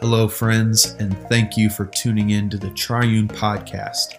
Hello, 0.00 0.26
friends, 0.28 0.96
and 0.98 1.14
thank 1.28 1.58
you 1.58 1.68
for 1.68 1.84
tuning 1.84 2.30
in 2.30 2.48
to 2.48 2.56
the 2.56 2.70
Triune 2.70 3.28
Podcast. 3.28 4.14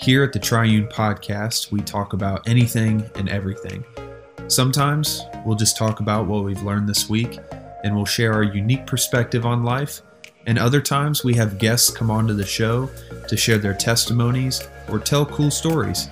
Here 0.00 0.24
at 0.24 0.32
the 0.32 0.40
Triune 0.40 0.88
Podcast, 0.88 1.70
we 1.70 1.78
talk 1.78 2.12
about 2.12 2.48
anything 2.48 3.08
and 3.14 3.28
everything. 3.28 3.84
Sometimes 4.48 5.22
we'll 5.46 5.54
just 5.54 5.76
talk 5.76 6.00
about 6.00 6.26
what 6.26 6.42
we've 6.42 6.64
learned 6.64 6.88
this 6.88 7.08
week 7.08 7.38
and 7.84 7.94
we'll 7.94 8.04
share 8.04 8.32
our 8.32 8.42
unique 8.42 8.84
perspective 8.84 9.46
on 9.46 9.62
life. 9.62 10.02
And 10.46 10.58
other 10.58 10.80
times 10.80 11.22
we 11.22 11.34
have 11.34 11.56
guests 11.56 11.88
come 11.88 12.10
onto 12.10 12.34
the 12.34 12.44
show 12.44 12.90
to 13.28 13.36
share 13.36 13.58
their 13.58 13.74
testimonies 13.74 14.66
or 14.88 14.98
tell 14.98 15.24
cool 15.24 15.52
stories. 15.52 16.08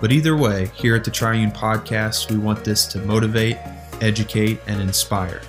But 0.00 0.12
either 0.12 0.36
way, 0.36 0.70
here 0.76 0.94
at 0.94 1.02
the 1.02 1.10
Triune 1.10 1.50
Podcast, 1.50 2.30
we 2.30 2.38
want 2.38 2.62
this 2.62 2.86
to 2.86 3.00
motivate, 3.00 3.56
educate, 4.00 4.60
and 4.68 4.80
inspire. 4.80 5.40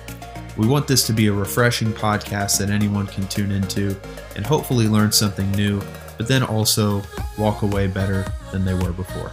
We 0.56 0.66
want 0.66 0.88
this 0.88 1.06
to 1.06 1.12
be 1.12 1.26
a 1.26 1.32
refreshing 1.32 1.92
podcast 1.92 2.58
that 2.58 2.70
anyone 2.70 3.06
can 3.06 3.28
tune 3.28 3.52
into 3.52 3.94
and 4.36 4.46
hopefully 4.46 4.88
learn 4.88 5.12
something 5.12 5.50
new, 5.52 5.82
but 6.16 6.28
then 6.28 6.42
also 6.42 7.02
walk 7.36 7.62
away 7.62 7.88
better 7.88 8.24
than 8.52 8.64
they 8.64 8.74
were 8.74 8.92
before. 8.92 9.32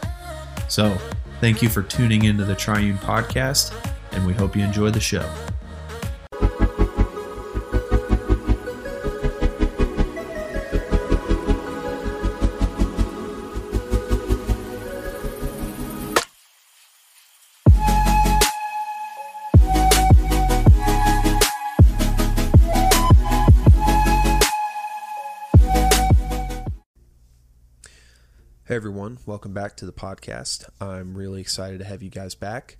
So, 0.67 0.97
thank 1.39 1.61
you 1.61 1.69
for 1.69 1.81
tuning 1.81 2.25
into 2.25 2.43
the 2.43 2.55
Triune 2.55 2.97
Podcast, 2.97 3.73
and 4.11 4.25
we 4.25 4.33
hope 4.33 4.55
you 4.55 4.63
enjoy 4.63 4.89
the 4.89 4.99
show. 4.99 5.29
Everyone, 28.73 29.19
welcome 29.27 29.53
back 29.53 29.77
to 29.77 29.85
the 29.85 29.91
podcast. 29.91 30.67
I'm 30.81 31.15
really 31.15 31.39
excited 31.39 31.77
to 31.77 31.85
have 31.85 32.01
you 32.01 32.09
guys 32.09 32.33
back. 32.33 32.77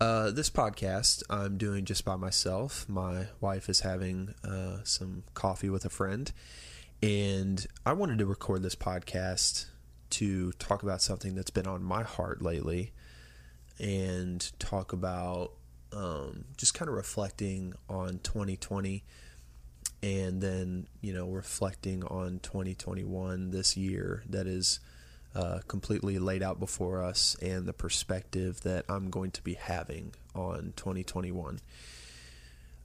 Uh, 0.00 0.30
this 0.30 0.48
podcast 0.48 1.24
I'm 1.28 1.58
doing 1.58 1.86
just 1.86 2.04
by 2.04 2.14
myself. 2.14 2.88
My 2.88 3.26
wife 3.40 3.68
is 3.68 3.80
having 3.80 4.36
uh, 4.44 4.84
some 4.84 5.24
coffee 5.34 5.70
with 5.70 5.84
a 5.84 5.90
friend, 5.90 6.30
and 7.02 7.66
I 7.84 7.94
wanted 7.94 8.18
to 8.18 8.26
record 8.26 8.62
this 8.62 8.76
podcast 8.76 9.66
to 10.10 10.52
talk 10.52 10.84
about 10.84 11.02
something 11.02 11.34
that's 11.34 11.50
been 11.50 11.66
on 11.66 11.82
my 11.82 12.04
heart 12.04 12.40
lately 12.40 12.92
and 13.80 14.48
talk 14.60 14.92
about 14.92 15.50
um, 15.92 16.44
just 16.56 16.74
kind 16.74 16.88
of 16.88 16.94
reflecting 16.94 17.74
on 17.90 18.20
2020 18.20 19.02
and 20.00 20.40
then, 20.40 20.86
you 21.00 21.12
know, 21.12 21.26
reflecting 21.26 22.04
on 22.04 22.38
2021 22.38 23.50
this 23.50 23.76
year 23.76 24.22
that 24.28 24.46
is 24.46 24.78
uh, 25.38 25.60
completely 25.68 26.18
laid 26.18 26.42
out 26.42 26.58
before 26.58 27.00
us 27.00 27.36
and 27.40 27.64
the 27.64 27.72
perspective 27.72 28.60
that 28.62 28.84
I'm 28.88 29.08
going 29.08 29.30
to 29.30 29.42
be 29.42 29.54
having 29.54 30.12
on 30.34 30.72
2021. 30.74 31.60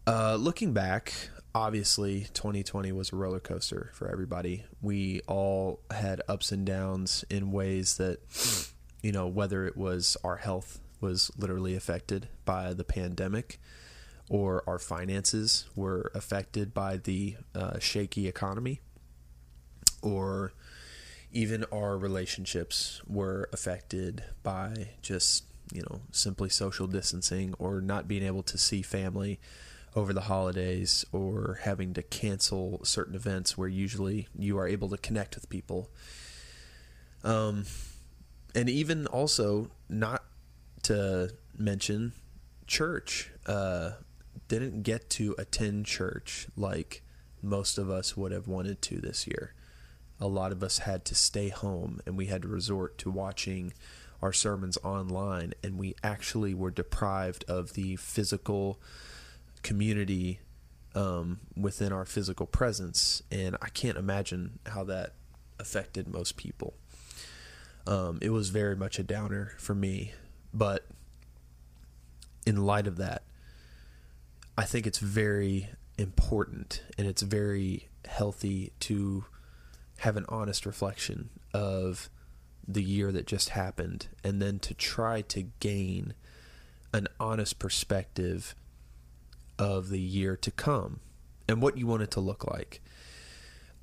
Uh, 0.06 0.36
looking 0.36 0.72
back, 0.72 1.14
obviously 1.56 2.28
2020 2.36 2.92
was 2.92 3.12
a 3.12 3.16
roller 3.16 3.40
coaster 3.40 3.90
for 3.94 4.08
everybody. 4.08 4.66
We 4.84 5.22
all 5.22 5.80
had 5.90 6.22
ups 6.28 6.52
and 6.52 6.64
downs 6.64 7.26
in 7.28 7.52
ways 7.52 7.98
that, 7.98 8.20
you 9.02 9.12
know, 9.12 9.28
whether 9.28 9.66
it 9.66 9.76
was 9.76 10.16
our 10.24 10.36
health 10.36 10.80
was 11.02 11.32
literally 11.36 11.74
affected 11.74 12.28
by 12.46 12.74
the 12.74 12.84
pandemic 12.84 13.60
or 14.30 14.64
our 14.68 14.78
finances 14.78 15.66
were 15.76 16.12
affected 16.14 16.72
by 16.72 16.98
the 16.98 17.36
uh, 17.56 17.80
shaky 17.80 18.28
economy 18.28 18.80
or 20.04 20.54
even 21.34 21.66
our 21.74 21.98
relationships 21.98 23.02
were 23.08 23.50
affected 23.52 24.24
by 24.44 24.90
just 25.02 25.44
you 25.74 25.82
know 25.90 26.02
simply 26.12 26.48
social 26.48 26.88
distancing 26.88 27.54
or 27.58 27.82
not 27.82 28.08
being 28.08 28.24
able 28.24 28.44
to 28.44 28.58
see 28.58 28.82
family 28.82 29.40
over 29.96 30.14
the 30.14 30.22
holidays 30.22 31.06
or 31.12 31.60
having 31.64 31.94
to 31.94 32.02
cancel 32.04 32.80
certain 32.84 33.16
events 33.16 33.58
where 33.58 33.68
usually 33.68 34.28
you 34.38 34.58
are 34.58 34.68
able 34.68 34.90
to 34.90 34.98
connect 34.98 35.36
with 35.36 35.50
people. 35.50 35.90
Um 37.24 37.66
and 38.56 38.70
even 38.70 39.08
also 39.08 39.72
not 39.90 40.24
to 40.84 41.32
mention 41.58 42.14
church 42.68 43.32
uh 43.48 43.92
didn't 44.48 44.84
get 44.84 45.10
to 45.10 45.36
attend 45.38 45.86
church 45.86 46.48
like 46.56 47.02
most 47.42 47.78
of 47.78 47.90
us 47.90 48.16
would 48.16 48.32
have 48.32 48.48
wanted 48.48 48.82
to 48.82 49.00
this 49.00 49.26
year 49.28 49.54
a 50.24 50.28
lot 50.28 50.54
of 50.54 50.64
us 50.64 50.80
had 50.80 51.04
to 51.04 51.14
stay 51.14 51.50
home 51.50 52.00
and 52.06 52.18
we 52.18 52.28
had 52.28 52.44
to 52.44 52.48
resort 52.48 52.98
to 52.98 53.12
watching 53.12 53.74
our 54.22 54.32
sermons 54.32 54.78
online 54.82 55.54
and 55.62 55.78
we 55.78 55.94
actually 56.02 56.54
were 56.54 56.72
deprived 56.72 57.44
of 57.50 57.74
the 57.74 57.98
physical 57.98 58.80
community 59.64 60.40
um, 60.96 61.42
within 61.58 61.92
our 61.92 62.06
physical 62.06 62.46
presence. 62.46 63.22
And 63.32 63.58
i 63.62 63.68
can't 63.68 63.98
imagine 63.98 64.60
how 64.66 64.86
that 64.86 65.12
affected 65.60 66.08
most 66.08 66.38
people. 66.38 66.74
Um, 67.86 68.20
it 68.22 68.30
was 68.30 68.48
very 68.48 68.78
much 68.78 68.98
a 69.00 69.04
downer 69.04 69.52
for 69.58 69.76
me. 69.76 70.14
But 70.54 70.86
in 72.46 72.66
light 72.66 72.88
of 72.88 72.98
that 72.98 73.24
i 74.58 74.64
think 74.64 74.86
it's 74.86 75.00
very 75.00 75.70
important 75.98 76.84
and 76.98 77.08
it's 77.08 77.22
very 77.22 77.88
healthy 78.06 78.74
to 78.80 79.26
have 80.00 80.18
an 80.18 80.26
honest 80.30 80.66
reflection 80.66 81.30
of 81.54 82.10
the 82.68 82.84
year 82.84 83.12
that 83.12 83.28
just 83.28 83.50
happened 83.50 84.08
and 84.24 84.42
then 84.42 84.60
to 84.60 84.74
try 84.74 85.22
to 85.22 85.44
gain 85.60 86.14
an 86.94 87.08
honest 87.20 87.60
perspective 87.60 88.56
of 89.60 89.90
the 89.90 90.00
year 90.00 90.36
to 90.38 90.52
come 90.52 91.00
and 91.48 91.62
what 91.62 91.78
you 91.78 91.88
want 91.88 92.02
it 92.02 92.12
to 92.12 92.20
look 92.20 92.46
like. 92.50 92.82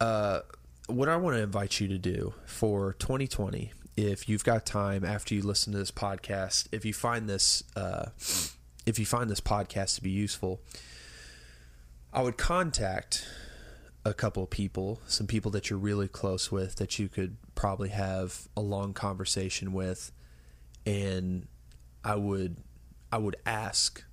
Uh, 0.00 0.40
what 0.86 1.08
I 1.08 1.16
want 1.16 1.36
to 1.36 1.42
invite 1.42 1.80
you 1.80 1.88
to 1.88 1.98
do 1.98 2.34
for 2.46 2.94
2020, 2.94 3.72
if 3.96 4.28
you've 4.28 4.44
got 4.44 4.64
time 4.64 5.04
after 5.04 5.34
you 5.34 5.42
listen 5.42 5.72
to 5.72 5.78
this 5.78 5.90
podcast, 5.90 6.68
if 6.72 6.84
you 6.84 6.94
find 6.94 7.28
this, 7.28 7.62
uh, 7.76 8.06
if 8.86 8.98
you 8.98 9.06
find 9.06 9.30
this 9.30 9.40
podcast 9.40 9.96
to 9.96 10.02
be 10.02 10.10
useful, 10.10 10.60
I 12.12 12.22
would 12.22 12.36
contact 12.38 13.26
a 14.04 14.14
couple 14.14 14.42
of 14.42 14.50
people, 14.50 15.00
some 15.06 15.26
people 15.26 15.50
that 15.50 15.68
you're 15.68 15.78
really 15.78 16.08
close 16.08 16.50
with 16.50 16.76
that 16.76 16.98
you 16.98 17.08
could 17.08 17.36
probably 17.54 17.90
have 17.90 18.48
a 18.56 18.60
long 18.60 18.94
conversation 18.94 19.72
with 19.72 20.12
and 20.86 21.46
I 22.04 22.14
would 22.14 22.56
I 23.12 23.18
would 23.18 23.36
ask 23.44 24.04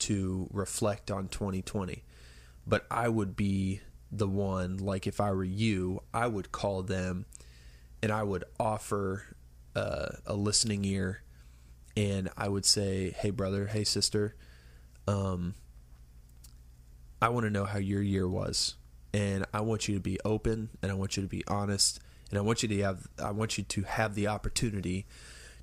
to 0.00 0.48
reflect 0.52 1.10
on 1.10 1.28
2020. 1.28 2.04
But 2.66 2.86
I 2.90 3.08
would 3.08 3.36
be 3.36 3.80
the 4.10 4.28
one 4.28 4.78
like 4.78 5.06
if 5.06 5.20
I 5.20 5.32
were 5.32 5.44
you, 5.44 6.02
I 6.14 6.26
would 6.26 6.52
call 6.52 6.82
them 6.82 7.26
and 8.02 8.10
I 8.12 8.22
would 8.22 8.44
offer 8.58 9.36
uh, 9.74 10.16
a 10.26 10.34
listening 10.34 10.84
ear 10.84 11.22
and 11.96 12.30
I 12.36 12.48
would 12.48 12.64
say, 12.64 13.10
"Hey 13.10 13.30
brother, 13.30 13.66
hey 13.66 13.84
sister, 13.84 14.34
um 15.06 15.54
I 17.20 17.28
want 17.28 17.44
to 17.44 17.50
know 17.50 17.64
how 17.64 17.78
your 17.78 18.02
year 18.02 18.28
was." 18.28 18.76
And 19.14 19.44
I 19.52 19.60
want 19.60 19.88
you 19.88 19.94
to 19.94 20.00
be 20.00 20.18
open 20.24 20.70
and 20.82 20.90
I 20.90 20.94
want 20.94 21.16
you 21.16 21.22
to 21.22 21.28
be 21.28 21.44
honest 21.46 22.00
and 22.30 22.38
I 22.38 22.42
want 22.42 22.62
you 22.62 22.68
to 22.70 22.82
have 22.82 23.06
I 23.22 23.30
want 23.30 23.58
you 23.58 23.64
to 23.64 23.82
have 23.82 24.14
the 24.14 24.28
opportunity 24.28 25.06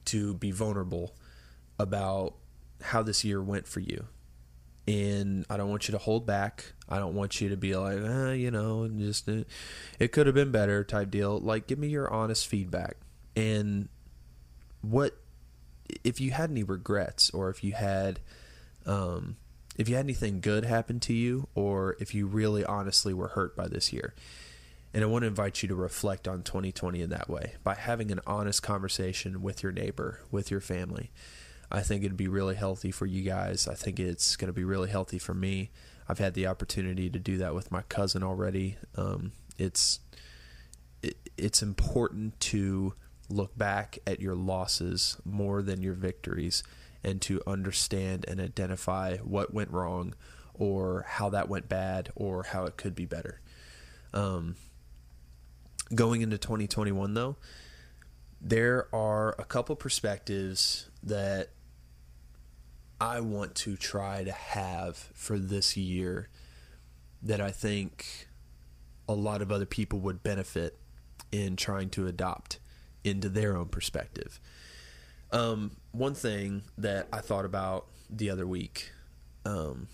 to 0.05 0.35
be 0.35 0.51
vulnerable 0.51 1.15
about 1.79 2.35
how 2.81 3.01
this 3.01 3.23
year 3.23 3.41
went 3.41 3.67
for 3.67 3.79
you. 3.79 4.05
And 4.87 5.45
I 5.49 5.57
don't 5.57 5.69
want 5.69 5.87
you 5.87 5.91
to 5.93 5.97
hold 5.97 6.25
back. 6.25 6.73
I 6.87 6.97
don't 6.97 7.13
want 7.13 7.41
you 7.41 7.49
to 7.49 7.57
be 7.57 7.75
like, 7.75 7.97
eh, 7.97 8.33
you 8.33 8.49
know, 8.49 8.87
just 8.87 9.29
uh, 9.29 9.43
it 9.99 10.11
could 10.11 10.25
have 10.25 10.33
been 10.33 10.51
better 10.51 10.83
type 10.83 11.11
deal. 11.11 11.39
Like, 11.39 11.67
give 11.67 11.77
me 11.77 11.87
your 11.89 12.11
honest 12.11 12.47
feedback. 12.47 12.97
And 13.35 13.89
what 14.81 15.15
if 16.03 16.19
you 16.21 16.31
had 16.31 16.49
any 16.49 16.63
regrets 16.63 17.29
or 17.31 17.49
if 17.49 17.63
you 17.63 17.73
had 17.73 18.19
um, 18.85 19.37
if 19.79 19.87
you 19.87 19.95
had 19.95 20.05
anything 20.05 20.41
good 20.41 20.65
happen 20.65 20.99
to 20.99 21.13
you 21.13 21.47
or 21.55 21.95
if 22.01 22.13
you 22.13 22.27
really 22.27 22.65
honestly 22.65 23.13
were 23.13 23.29
hurt 23.29 23.55
by 23.55 23.65
this 23.65 23.93
year. 23.93 24.13
And 24.93 25.03
I 25.03 25.07
want 25.07 25.23
to 25.23 25.27
invite 25.27 25.63
you 25.63 25.69
to 25.69 25.75
reflect 25.75 26.27
on 26.27 26.43
2020 26.43 27.01
in 27.01 27.09
that 27.11 27.29
way 27.29 27.53
by 27.63 27.75
having 27.75 28.11
an 28.11 28.19
honest 28.27 28.61
conversation 28.61 29.41
with 29.41 29.63
your 29.63 29.71
neighbor, 29.71 30.19
with 30.31 30.51
your 30.51 30.59
family. 30.59 31.11
I 31.71 31.79
think 31.79 32.03
it'd 32.03 32.17
be 32.17 32.27
really 32.27 32.55
healthy 32.55 32.91
for 32.91 33.05
you 33.05 33.23
guys. 33.23 33.69
I 33.69 33.73
think 33.73 34.01
it's 34.01 34.35
going 34.35 34.47
to 34.47 34.53
be 34.53 34.65
really 34.65 34.89
healthy 34.89 35.17
for 35.17 35.33
me. 35.33 35.69
I've 36.09 36.19
had 36.19 36.33
the 36.33 36.47
opportunity 36.47 37.09
to 37.09 37.19
do 37.19 37.37
that 37.37 37.55
with 37.55 37.71
my 37.71 37.83
cousin 37.83 38.21
already. 38.21 38.75
Um, 38.97 39.31
it's 39.57 40.01
it, 41.01 41.15
it's 41.37 41.61
important 41.61 42.37
to 42.41 42.95
look 43.29 43.57
back 43.57 43.99
at 44.05 44.19
your 44.19 44.35
losses 44.35 45.15
more 45.23 45.61
than 45.61 45.81
your 45.81 45.93
victories 45.93 46.63
and 47.03 47.21
to 47.21 47.41
understand 47.47 48.25
and 48.27 48.39
identify 48.39 49.17
what 49.17 49.53
went 49.53 49.71
wrong 49.71 50.13
or 50.53 51.05
how 51.07 51.29
that 51.29 51.47
went 51.47 51.69
bad 51.69 52.09
or 52.15 52.43
how 52.43 52.65
it 52.65 52.77
could 52.77 52.95
be 52.95 53.05
better. 53.05 53.39
Um, 54.13 54.55
going 55.93 56.21
into 56.21 56.37
2021, 56.37 57.13
though, 57.13 57.37
there 58.41 58.87
are 58.93 59.35
a 59.39 59.45
couple 59.45 59.75
perspectives 59.75 60.89
that 61.03 61.49
I 63.01 63.21
want 63.21 63.55
to 63.55 63.77
try 63.77 64.23
to 64.23 64.31
have 64.31 64.97
for 64.97 65.39
this 65.39 65.77
year 65.77 66.29
that 67.21 67.39
I 67.39 67.51
think 67.51 68.27
a 69.07 69.13
lot 69.13 69.41
of 69.41 69.51
other 69.51 69.65
people 69.65 69.99
would 69.99 70.21
benefit 70.21 70.77
in 71.31 71.55
trying 71.55 71.89
to 71.91 72.07
adopt 72.07 72.59
into 73.03 73.29
their 73.29 73.55
own 73.55 73.67
perspective. 73.67 74.39
Um, 75.31 75.71
one 75.91 76.13
thing 76.13 76.63
that 76.77 77.07
I 77.13 77.19
thought 77.19 77.45
about 77.45 77.85
the 78.09 78.29
other 78.29 78.47
week, 78.47 78.91
um, 79.45 79.87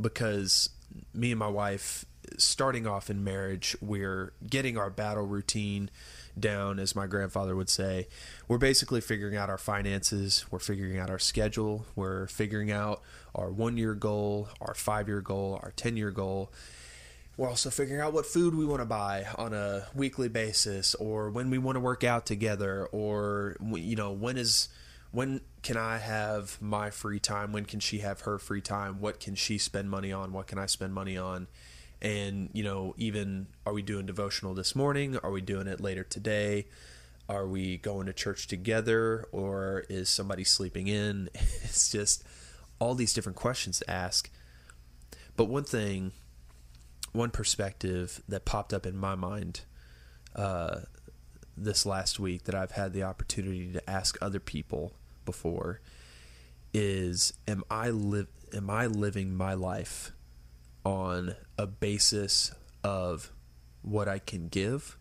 because 0.00 0.70
me 1.12 1.32
and 1.32 1.38
my 1.38 1.48
wife, 1.48 2.04
starting 2.36 2.86
off 2.86 3.10
in 3.10 3.24
marriage, 3.24 3.76
we're 3.80 4.32
getting 4.48 4.76
our 4.76 4.90
battle 4.90 5.26
routine 5.26 5.90
down, 6.38 6.78
as 6.78 6.94
my 6.94 7.06
grandfather 7.06 7.56
would 7.56 7.68
say. 7.68 8.06
We're 8.46 8.58
basically 8.58 9.00
figuring 9.00 9.36
out 9.36 9.50
our 9.50 9.58
finances, 9.58 10.44
we're 10.50 10.58
figuring 10.58 10.98
out 10.98 11.10
our 11.10 11.18
schedule, 11.18 11.86
we're 11.96 12.26
figuring 12.28 12.70
out 12.70 13.02
our 13.34 13.50
one 13.50 13.76
year 13.76 13.94
goal, 13.94 14.48
our 14.60 14.74
five 14.74 15.08
year 15.08 15.20
goal, 15.20 15.58
our 15.62 15.72
10 15.76 15.96
year 15.96 16.10
goal. 16.10 16.52
We're 17.38 17.48
also 17.48 17.70
figuring 17.70 18.00
out 18.00 18.12
what 18.12 18.26
food 18.26 18.52
we 18.56 18.66
want 18.66 18.82
to 18.82 18.84
buy 18.84 19.24
on 19.36 19.54
a 19.54 19.86
weekly 19.94 20.28
basis, 20.28 20.96
or 20.96 21.30
when 21.30 21.50
we 21.50 21.58
want 21.58 21.76
to 21.76 21.80
work 21.80 22.02
out 22.02 22.26
together, 22.26 22.86
or 22.90 23.56
you 23.62 23.94
know 23.94 24.10
when 24.10 24.36
is 24.36 24.68
when 25.12 25.40
can 25.62 25.76
I 25.76 25.98
have 25.98 26.60
my 26.60 26.90
free 26.90 27.20
time? 27.20 27.52
When 27.52 27.64
can 27.64 27.78
she 27.78 28.00
have 28.00 28.22
her 28.22 28.40
free 28.40 28.60
time? 28.60 29.00
What 29.00 29.20
can 29.20 29.36
she 29.36 29.56
spend 29.56 29.88
money 29.88 30.10
on? 30.10 30.32
What 30.32 30.48
can 30.48 30.58
I 30.58 30.66
spend 30.66 30.92
money 30.92 31.16
on? 31.16 31.46
And, 32.02 32.50
you 32.52 32.64
know, 32.64 32.94
even 32.96 33.46
are 33.64 33.72
we 33.72 33.82
doing 33.82 34.04
devotional 34.04 34.52
this 34.54 34.74
morning? 34.74 35.16
Are 35.16 35.30
we 35.30 35.40
doing 35.40 35.68
it 35.68 35.80
later 35.80 36.02
today? 36.02 36.66
Are 37.28 37.46
we 37.46 37.76
going 37.76 38.06
to 38.06 38.12
church 38.12 38.48
together 38.48 39.26
or 39.32 39.84
is 39.88 40.08
somebody 40.08 40.42
sleeping 40.42 40.88
in? 40.88 41.30
It's 41.62 41.90
just 41.90 42.24
all 42.78 42.94
these 42.94 43.12
different 43.12 43.36
questions 43.36 43.78
to 43.78 43.90
ask. 43.90 44.28
But 45.36 45.44
one 45.44 45.64
thing, 45.64 46.12
one 47.12 47.30
perspective 47.30 48.22
that 48.28 48.44
popped 48.44 48.72
up 48.72 48.86
in 48.86 48.96
my 48.96 49.14
mind 49.14 49.62
uh, 50.34 50.80
this 51.56 51.84
last 51.84 52.20
week 52.20 52.44
that 52.44 52.54
I've 52.54 52.72
had 52.72 52.92
the 52.92 53.02
opportunity 53.02 53.72
to 53.72 53.90
ask 53.90 54.16
other 54.20 54.40
people 54.40 54.92
before 55.24 55.80
is 56.72 57.32
am 57.46 57.64
I 57.70 57.90
live 57.90 58.28
am 58.54 58.70
I 58.70 58.86
living 58.86 59.34
my 59.34 59.54
life 59.54 60.12
on 60.84 61.34
a 61.58 61.66
basis 61.66 62.52
of 62.84 63.32
what 63.82 64.08
I 64.08 64.18
can 64.18 64.48
give 64.48 64.96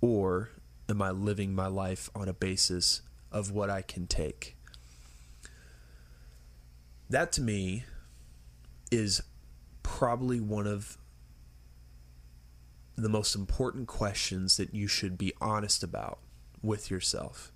or 0.00 0.50
am 0.88 1.02
I 1.02 1.10
living 1.10 1.54
my 1.54 1.66
life 1.66 2.10
on 2.14 2.28
a 2.28 2.32
basis 2.32 3.02
of 3.30 3.50
what 3.50 3.70
I 3.70 3.82
can 3.82 4.06
take? 4.06 4.56
That 7.08 7.32
to 7.32 7.42
me 7.42 7.84
is 8.90 9.22
probably 9.82 10.40
one 10.40 10.66
of 10.66 10.98
the 12.96 13.08
most 13.08 13.34
important 13.34 13.88
questions 13.88 14.56
that 14.56 14.74
you 14.74 14.86
should 14.86 15.16
be 15.16 15.32
honest 15.40 15.82
about 15.82 16.18
with 16.62 16.90
yourself. 16.90 17.52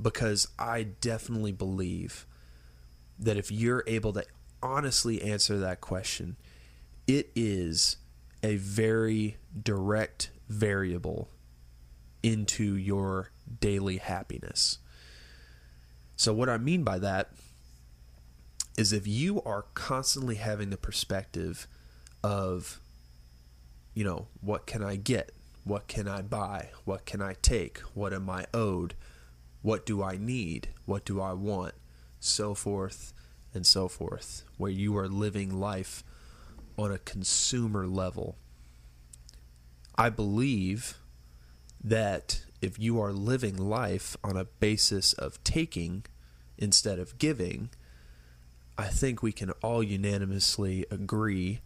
Because 0.00 0.48
I 0.58 0.82
definitely 0.82 1.52
believe 1.52 2.26
that 3.18 3.36
if 3.36 3.50
you're 3.50 3.84
able 3.86 4.12
to 4.14 4.24
honestly 4.62 5.22
answer 5.22 5.58
that 5.58 5.80
question, 5.80 6.36
it 7.06 7.30
is 7.34 7.96
a 8.42 8.56
very 8.56 9.36
direct 9.62 10.30
variable 10.48 11.28
into 12.22 12.76
your 12.76 13.30
daily 13.60 13.98
happiness. 13.98 14.78
So, 16.16 16.32
what 16.32 16.48
I 16.48 16.58
mean 16.58 16.82
by 16.82 16.98
that 16.98 17.30
is 18.76 18.92
if 18.92 19.06
you 19.06 19.42
are 19.42 19.66
constantly 19.74 20.36
having 20.36 20.70
the 20.70 20.76
perspective 20.76 21.66
of 22.22 22.80
you 23.94 24.04
know, 24.04 24.28
what 24.40 24.66
can 24.66 24.82
I 24.82 24.96
get? 24.96 25.32
What 25.64 25.88
can 25.88 26.08
I 26.08 26.22
buy? 26.22 26.70
What 26.84 27.04
can 27.04 27.20
I 27.20 27.34
take? 27.42 27.78
What 27.94 28.12
am 28.12 28.30
I 28.30 28.46
owed? 28.54 28.94
What 29.62 29.84
do 29.84 30.02
I 30.02 30.16
need? 30.16 30.68
What 30.86 31.04
do 31.04 31.20
I 31.20 31.32
want? 31.32 31.74
So 32.18 32.54
forth 32.54 33.12
and 33.52 33.66
so 33.66 33.88
forth, 33.88 34.44
where 34.56 34.70
you 34.70 34.96
are 34.96 35.08
living 35.08 35.58
life 35.58 36.04
on 36.78 36.92
a 36.92 36.98
consumer 36.98 37.86
level. 37.86 38.36
I 39.96 40.08
believe 40.08 40.98
that 41.82 42.42
if 42.62 42.78
you 42.78 43.00
are 43.00 43.12
living 43.12 43.56
life 43.56 44.16
on 44.22 44.36
a 44.36 44.44
basis 44.44 45.12
of 45.14 45.42
taking 45.44 46.04
instead 46.56 46.98
of 46.98 47.18
giving, 47.18 47.70
I 48.80 48.88
think 48.88 49.22
we 49.22 49.30
can 49.30 49.50
all 49.62 49.82
unanimously 49.82 50.86
agree 50.90 51.60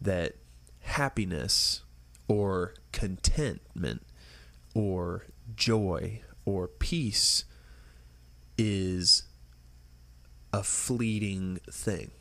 that 0.00 0.36
happiness 0.82 1.82
or 2.28 2.74
contentment 2.92 4.06
or 4.72 5.24
joy 5.56 6.22
or 6.44 6.68
peace 6.68 7.44
is 8.56 9.24
a 10.52 10.62
fleeting 10.62 11.58
thing. 11.68 12.12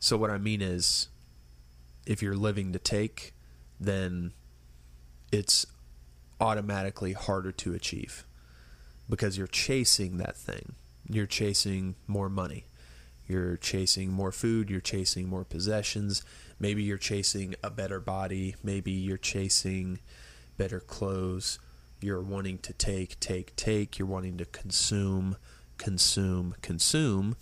So, 0.00 0.16
what 0.16 0.30
I 0.30 0.38
mean 0.38 0.60
is, 0.60 1.06
if 2.06 2.22
you're 2.22 2.34
living 2.34 2.72
to 2.72 2.80
take, 2.80 3.34
then 3.78 4.32
it's 5.30 5.64
automatically 6.40 7.12
harder 7.12 7.52
to 7.52 7.72
achieve 7.72 8.26
because 9.08 9.38
you're 9.38 9.46
chasing 9.46 10.18
that 10.18 10.36
thing. 10.36 10.74
You're 11.08 11.26
chasing 11.26 11.96
more 12.06 12.28
money. 12.28 12.64
You're 13.26 13.56
chasing 13.56 14.12
more 14.12 14.32
food. 14.32 14.70
You're 14.70 14.80
chasing 14.80 15.28
more 15.28 15.44
possessions. 15.44 16.22
Maybe 16.58 16.82
you're 16.82 16.98
chasing 16.98 17.54
a 17.62 17.70
better 17.70 18.00
body. 18.00 18.54
Maybe 18.62 18.92
you're 18.92 19.16
chasing 19.16 20.00
better 20.56 20.80
clothes. 20.80 21.58
You're 22.00 22.22
wanting 22.22 22.58
to 22.58 22.72
take, 22.72 23.18
take, 23.20 23.56
take. 23.56 23.98
You're 23.98 24.08
wanting 24.08 24.36
to 24.38 24.44
consume, 24.44 25.36
consume, 25.78 26.54
consume. 26.60 27.36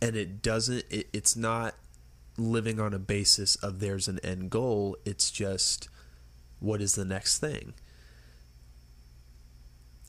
And 0.00 0.16
it 0.16 0.42
doesn't, 0.42 0.84
it, 0.90 1.08
it's 1.12 1.36
not 1.36 1.74
living 2.38 2.80
on 2.80 2.94
a 2.94 2.98
basis 2.98 3.56
of 3.56 3.80
there's 3.80 4.08
an 4.08 4.20
end 4.20 4.50
goal. 4.50 4.96
It's 5.04 5.30
just 5.30 5.88
what 6.60 6.80
is 6.80 6.94
the 6.94 7.04
next 7.04 7.38
thing. 7.38 7.74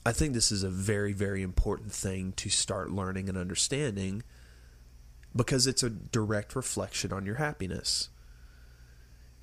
I 0.06 0.12
think 0.12 0.34
this 0.34 0.52
is 0.52 0.64
a 0.64 0.70
very, 0.70 1.14
very 1.14 1.42
important 1.42 1.92
thing 1.92 2.34
to 2.38 2.50
start 2.50 2.92
learning 2.92 3.28
and 3.28 3.38
understanding 3.38 4.24
because 5.36 5.68
it's 5.68 5.84
a 5.84 5.90
direct 5.90 6.56
reflection 6.56 7.12
on 7.12 7.26
your 7.26 7.36
happiness. 7.36 8.10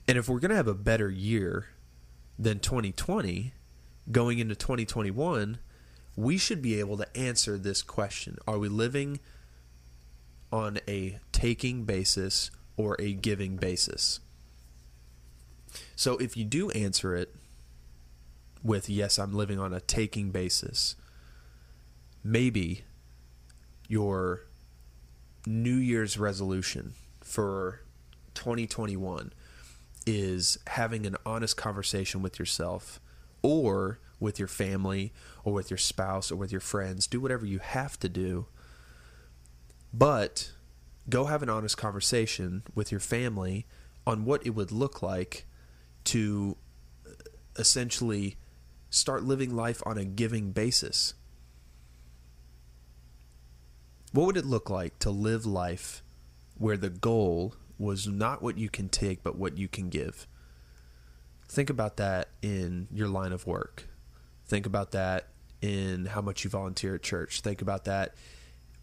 And 0.09 0.17
if 0.17 0.29
we're 0.29 0.41
going 0.41 0.51
to 0.51 0.57
have 0.57 0.69
a 0.69 0.75
better 0.75 1.11
year 1.11 1.69
than 2.39 2.59
2020 2.59 3.53
going 4.11 4.39
into 4.39 4.55
2021, 4.55 5.59
we 6.17 6.39
should 6.39 6.63
be 6.63 6.81
able 6.81 6.97
to 6.97 7.17
answer 7.17 7.59
this 7.59 7.83
question 7.83 8.39
Are 8.49 8.59
we 8.59 8.69
living 8.69 9.21
on 10.51 10.79
a 10.89 11.19
taking 11.33 11.85
basis 11.85 12.51
or 12.77 12.97
a 12.99 13.13
giving 13.13 13.57
basis? 13.57 14.21
So 15.95 16.17
if 16.17 16.37
you 16.37 16.45
do 16.45 16.71
answer 16.71 17.15
it 17.15 17.35
with, 18.67 18.89
Yes, 18.89 19.19
I'm 19.19 19.33
living 19.33 19.59
on 19.59 19.73
a 19.73 19.81
taking 19.81 20.31
basis, 20.31 20.97
maybe 22.23 22.85
your 23.89 24.43
New 25.47 25.77
Year's 25.77 26.19
resolution 26.19 26.95
for 27.21 27.83
2021 28.35 29.33
is 30.07 30.59
having 30.69 31.07
an 31.07 31.17
honest 31.25 31.57
conversation 31.57 32.23
with 32.23 32.39
yourself 32.39 33.01
or 33.43 33.99
with 34.19 34.39
your 34.39 34.49
family 34.49 35.13
or 35.45 35.53
with 35.53 35.71
your 35.71 35.79
spouse 35.79 36.31
or 36.31 36.37
with 36.37 36.53
your 36.53 36.61
friends. 36.61 37.07
Do 37.07 37.21
whatever 37.21 37.47
you 37.47 37.59
have 37.59 37.99
to 38.01 38.09
do. 38.09 38.47
But 39.93 40.53
go 41.09 41.27
have 41.27 41.43
an 41.43 41.49
honest 41.49 41.77
conversation 41.77 42.63
with 42.75 42.91
your 42.91 43.01
family 43.01 43.67
on 44.07 44.25
what 44.25 44.45
it 44.47 44.51
would 44.51 44.73
look 44.73 45.03
like 45.03 45.47
to 46.05 46.57
essentially 47.57 48.37
start 48.91 49.25
living 49.25 49.55
life 49.55 49.83
on 49.87 49.99
a 49.99 50.05
giving 50.05 50.53
basis. 50.53 51.15
What 54.13 54.27
would 54.27 54.37
it 54.37 54.47
look 54.47 54.71
like 54.71 54.99
to 55.01 55.11
live 55.11 55.45
life 55.45 56.03
where 56.57 56.77
the 56.77 56.91
goal 56.91 57.55
was 57.79 58.07
not 58.07 58.43
what 58.43 58.57
you 58.57 58.71
can 58.71 58.89
take, 58.89 59.23
but 59.23 59.37
what 59.37 59.59
you 59.59 59.69
can 59.69 59.89
give? 59.89 60.27
Think 61.49 61.71
about 61.71 61.97
that 61.99 62.29
in 62.43 62.89
your 62.91 63.09
line 63.09 63.33
of 63.33 63.47
work. 63.47 63.89
Think 64.47 64.67
about 64.67 64.93
that 64.93 65.29
in 65.61 66.07
how 66.07 66.21
much 66.21 66.45
you 66.45 66.51
volunteer 66.51 66.95
at 66.95 67.03
church. 67.03 67.41
Think 67.41 67.61
about 67.61 67.85
that 67.85 68.15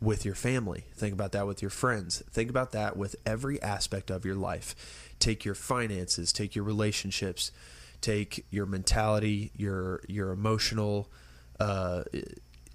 with 0.03 0.25
your 0.25 0.35
family. 0.35 0.85
Think 0.93 1.13
about 1.13 1.31
that 1.31 1.47
with 1.47 1.61
your 1.61 1.71
friends. 1.71 2.21
Think 2.29 2.49
about 2.49 2.71
that 2.73 2.97
with 2.97 3.15
every 3.25 3.61
aspect 3.61 4.11
of 4.11 4.25
your 4.25 4.35
life. 4.35 4.75
Take 5.19 5.45
your 5.45 5.55
finances, 5.55 6.33
take 6.33 6.55
your 6.55 6.65
relationships, 6.65 7.51
take 8.03 8.45
your 8.51 8.65
mentality, 8.65 9.51
your 9.55 10.01
your 10.07 10.31
emotional 10.31 11.09
uh, 11.59 12.03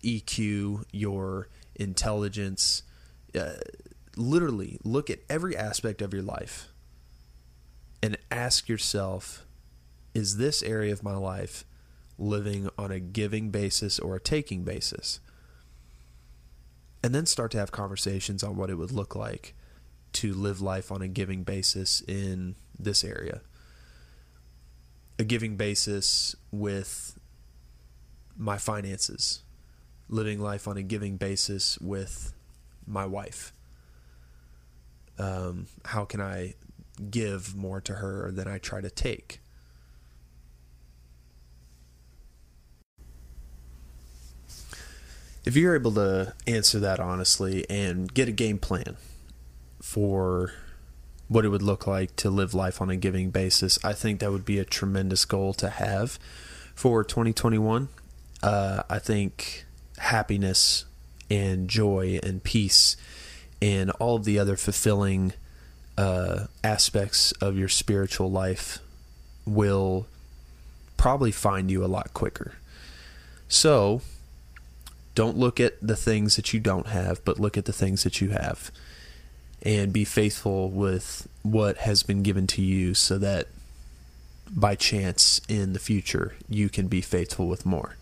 EQ, 0.02 0.84
your 0.92 1.48
intelligence. 1.76 2.82
Uh, 3.34 3.54
literally, 4.16 4.78
look 4.82 5.10
at 5.10 5.20
every 5.28 5.56
aspect 5.56 6.02
of 6.02 6.12
your 6.12 6.22
life 6.22 6.68
and 8.02 8.16
ask 8.30 8.68
yourself: 8.68 9.46
Is 10.14 10.38
this 10.38 10.62
area 10.62 10.92
of 10.92 11.02
my 11.02 11.14
life 11.14 11.64
living 12.18 12.68
on 12.76 12.90
a 12.90 12.98
giving 12.98 13.50
basis 13.50 13.98
or 14.00 14.16
a 14.16 14.20
taking 14.20 14.64
basis? 14.64 15.20
and 17.02 17.14
then 17.14 17.26
start 17.26 17.50
to 17.52 17.58
have 17.58 17.70
conversations 17.70 18.42
on 18.42 18.56
what 18.56 18.70
it 18.70 18.74
would 18.74 18.92
look 18.92 19.14
like 19.14 19.54
to 20.12 20.34
live 20.34 20.60
life 20.60 20.90
on 20.90 21.02
a 21.02 21.08
giving 21.08 21.42
basis 21.42 22.02
in 22.02 22.56
this 22.78 23.04
area. 23.04 23.40
A 25.18 25.24
giving 25.24 25.56
basis 25.56 26.36
with 26.52 27.18
my 28.36 28.56
finances, 28.56 29.42
living 30.08 30.40
life 30.40 30.68
on 30.68 30.76
a 30.76 30.82
giving 30.82 31.16
basis 31.16 31.78
with 31.78 32.32
my 32.86 33.04
wife. 33.04 33.52
Um, 35.18 35.66
how 35.84 36.04
can 36.04 36.20
I 36.20 36.54
give 37.10 37.56
more 37.56 37.80
to 37.80 37.94
her 37.94 38.30
than 38.30 38.46
I 38.46 38.58
try 38.58 38.80
to 38.80 38.90
take? 38.90 39.40
if 45.48 45.56
you're 45.56 45.74
able 45.74 45.92
to 45.92 46.34
answer 46.46 46.78
that 46.78 47.00
honestly 47.00 47.64
and 47.70 48.12
get 48.12 48.28
a 48.28 48.32
game 48.32 48.58
plan 48.58 48.98
for 49.80 50.52
what 51.28 51.44
it 51.44 51.48
would 51.48 51.62
look 51.62 51.86
like 51.86 52.16
to 52.16 52.30
live 52.30 52.54
life 52.54 52.80
on 52.80 52.90
a 52.90 52.96
giving 52.96 53.30
basis, 53.30 53.78
I 53.84 53.92
think 53.92 54.20
that 54.20 54.32
would 54.32 54.44
be 54.44 54.58
a 54.58 54.64
tremendous 54.64 55.24
goal 55.24 55.52
to 55.54 55.68
have 55.68 56.18
for 56.74 57.04
2021. 57.04 57.88
Uh, 58.42 58.82
I 58.88 58.98
think 58.98 59.64
happiness 59.98 60.84
and 61.30 61.68
joy 61.68 62.18
and 62.22 62.42
peace 62.42 62.96
and 63.60 63.90
all 63.92 64.16
of 64.16 64.24
the 64.24 64.38
other 64.38 64.56
fulfilling 64.56 65.32
uh, 65.96 66.46
aspects 66.62 67.32
of 67.32 67.56
your 67.56 67.68
spiritual 67.68 68.30
life 68.30 68.78
will 69.44 70.06
probably 70.96 71.32
find 71.32 71.70
you 71.70 71.84
a 71.84 71.86
lot 71.86 72.14
quicker. 72.14 72.54
So, 73.48 74.02
don't 75.14 75.36
look 75.36 75.58
at 75.58 75.74
the 75.82 75.96
things 75.96 76.36
that 76.36 76.52
you 76.52 76.60
don't 76.60 76.86
have, 76.86 77.24
but 77.24 77.40
look 77.40 77.56
at 77.56 77.64
the 77.64 77.72
things 77.72 78.04
that 78.04 78.20
you 78.20 78.30
have. 78.30 78.70
And 79.62 79.92
be 79.92 80.04
faithful 80.04 80.70
with 80.70 81.26
what 81.42 81.78
has 81.78 82.02
been 82.02 82.22
given 82.22 82.46
to 82.48 82.62
you 82.62 82.94
so 82.94 83.18
that 83.18 83.48
by 84.50 84.74
chance 84.74 85.40
in 85.48 85.72
the 85.72 85.78
future 85.78 86.34
you 86.48 86.68
can 86.68 86.88
be 86.88 87.00
faithful 87.00 87.48
with 87.48 87.66
more. 87.66 87.96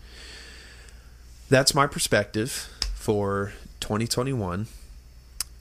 That's 1.49 1.73
my 1.73 1.87
perspective 1.87 2.69
for 2.93 3.53
2021. 3.79 4.67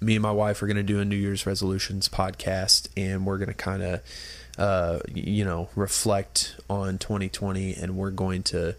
Me 0.00 0.14
and 0.16 0.22
my 0.22 0.32
wife 0.32 0.62
are 0.62 0.66
going 0.66 0.76
to 0.76 0.82
do 0.82 1.00
a 1.00 1.04
New 1.04 1.16
Year's 1.16 1.46
resolutions 1.46 2.08
podcast, 2.08 2.88
and 2.96 3.24
we're 3.24 3.38
going 3.38 3.48
to 3.48 3.54
kind 3.54 3.82
of, 3.82 4.00
uh, 4.58 4.98
you 5.14 5.44
know, 5.44 5.68
reflect 5.74 6.56
on 6.68 6.98
2020, 6.98 7.74
and 7.74 7.96
we're 7.96 8.10
going 8.10 8.42
to 8.42 8.74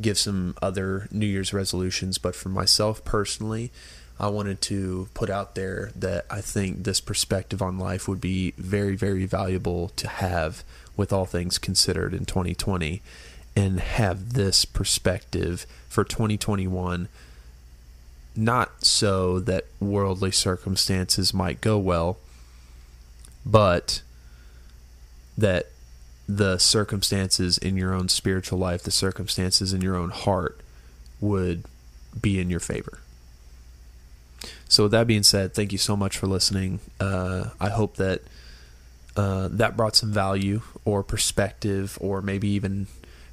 give 0.00 0.18
some 0.18 0.56
other 0.60 1.08
New 1.10 1.26
Year's 1.26 1.52
resolutions, 1.52 2.18
but 2.18 2.34
for 2.34 2.48
myself 2.48 3.04
personally, 3.04 3.70
I 4.18 4.28
wanted 4.28 4.60
to 4.62 5.08
put 5.12 5.28
out 5.28 5.54
there 5.54 5.90
that 5.94 6.24
I 6.30 6.40
think 6.40 6.84
this 6.84 7.00
perspective 7.00 7.60
on 7.60 7.78
life 7.78 8.08
would 8.08 8.20
be 8.20 8.52
very, 8.56 8.96
very 8.96 9.26
valuable 9.26 9.90
to 9.96 10.08
have 10.08 10.64
with 10.96 11.12
all 11.12 11.26
things 11.26 11.58
considered 11.58 12.14
in 12.14 12.24
2020 12.24 13.02
and 13.54 13.80
have 13.80 14.32
this 14.32 14.64
perspective 14.64 15.66
for 15.88 16.04
2021 16.04 17.08
not 18.36 18.84
so 18.84 19.40
that 19.40 19.64
worldly 19.80 20.30
circumstances 20.30 21.32
might 21.32 21.60
go 21.60 21.78
well, 21.78 22.18
but 23.44 24.02
that 25.38 25.70
the 26.28 26.58
circumstances 26.58 27.56
in 27.56 27.76
your 27.76 27.94
own 27.94 28.08
spiritual 28.08 28.58
life, 28.58 28.82
the 28.82 28.90
circumstances 28.90 29.72
in 29.72 29.80
your 29.80 29.96
own 29.96 30.10
heart 30.10 30.60
would 31.20 31.64
be 32.20 32.40
in 32.40 32.50
your 32.50 32.60
favor. 32.60 32.98
So, 34.68 34.84
with 34.84 34.92
that 34.92 35.06
being 35.06 35.22
said, 35.22 35.54
thank 35.54 35.72
you 35.72 35.78
so 35.78 35.96
much 35.96 36.16
for 36.18 36.26
listening. 36.26 36.80
Uh, 37.00 37.50
I 37.60 37.70
hope 37.70 37.96
that 37.96 38.22
uh, 39.16 39.48
that 39.50 39.76
brought 39.76 39.96
some 39.96 40.12
value 40.12 40.62
or 40.84 41.02
perspective, 41.02 41.96
or 42.00 42.20
maybe 42.20 42.48
even 42.48 42.86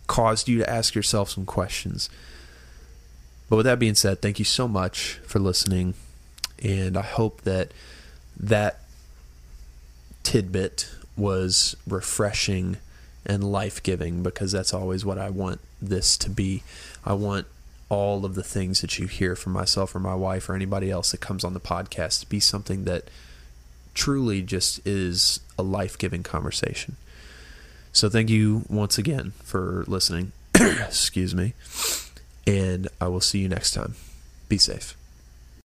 caused 0.08 0.48
you 0.48 0.60
to 0.60 0.70
ask 0.70 0.96
yourself 0.96 1.30
some 1.30 1.46
questions. 1.46 2.10
But 3.50 3.58
with 3.58 3.66
that 3.66 3.80
being 3.80 3.96
said, 3.96 4.22
thank 4.22 4.40
you 4.40 4.46
so 4.46 4.68
much 4.68 5.20
for 5.26 5.40
listening. 5.40 5.94
And 6.64 6.98
I 6.98 7.02
hope 7.02 7.42
that 7.42 7.72
that 8.40 8.80
tidbit 10.24 10.90
was 11.16 11.76
refreshing 11.88 12.78
and 13.26 13.44
life 13.44 13.82
giving 13.84 14.24
because 14.24 14.52
that's 14.52 14.74
always 14.74 15.06
what 15.06 15.18
I 15.18 15.30
want 15.30 15.60
this 15.82 16.18
to 16.18 16.30
be. 16.30 16.64
I 17.06 17.14
want 17.14 17.48
all 17.94 18.26
of 18.26 18.34
the 18.34 18.42
things 18.42 18.82
that 18.82 18.98
you 18.98 19.06
hear 19.06 19.36
from 19.36 19.54
myself 19.54 19.94
or 19.94 20.00
my 20.00 20.16
wife 20.16 20.50
or 20.50 20.56
anybody 20.56 20.90
else 20.90 21.12
that 21.12 21.22
comes 21.22 21.44
on 21.44 21.54
the 21.54 21.60
podcast 21.60 22.22
to 22.22 22.26
be 22.26 22.40
something 22.40 22.86
that 22.86 23.08
truly 23.94 24.42
just 24.42 24.86
is 24.86 25.40
a 25.60 25.64
life 25.64 25.96
giving 25.96 26.24
conversation. 26.24 26.98
So 27.92 28.10
thank 28.10 28.32
you 28.32 28.64
once 28.68 28.98
again 28.98 29.34
for 29.44 29.84
listening. 29.88 30.32
Excuse 30.56 31.36
me. 31.36 31.54
And 32.48 32.88
I 33.00 33.10
will 33.10 33.22
see 33.22 33.38
you 33.38 33.48
next 33.48 33.74
time. 33.74 33.94
Be 34.50 34.58
safe. 34.58 34.98